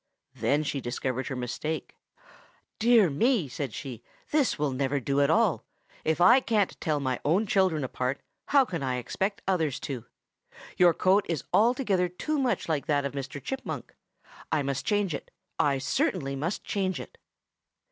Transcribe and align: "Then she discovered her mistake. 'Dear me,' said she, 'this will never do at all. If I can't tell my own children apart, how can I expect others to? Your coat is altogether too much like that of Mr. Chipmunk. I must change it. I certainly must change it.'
"Then 0.33 0.63
she 0.63 0.81
discovered 0.81 1.27
her 1.27 1.35
mistake. 1.35 1.95
'Dear 2.79 3.11
me,' 3.11 3.47
said 3.47 3.71
she, 3.71 4.01
'this 4.31 4.57
will 4.57 4.71
never 4.71 4.99
do 4.99 5.21
at 5.21 5.29
all. 5.29 5.63
If 6.03 6.19
I 6.19 6.39
can't 6.39 6.75
tell 6.81 6.99
my 6.99 7.19
own 7.23 7.45
children 7.45 7.83
apart, 7.83 8.19
how 8.47 8.65
can 8.65 8.81
I 8.81 8.95
expect 8.97 9.43
others 9.47 9.79
to? 9.81 10.05
Your 10.75 10.95
coat 10.95 11.27
is 11.29 11.43
altogether 11.53 12.09
too 12.09 12.39
much 12.39 12.67
like 12.67 12.87
that 12.87 13.05
of 13.05 13.13
Mr. 13.13 13.39
Chipmunk. 13.39 13.93
I 14.51 14.63
must 14.63 14.87
change 14.87 15.13
it. 15.13 15.29
I 15.59 15.77
certainly 15.77 16.35
must 16.35 16.63
change 16.63 16.99
it.' 16.99 17.19